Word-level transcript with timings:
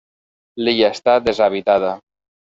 L'illa 0.61 0.87
està 0.95 1.13
deshabitada. 1.27 1.93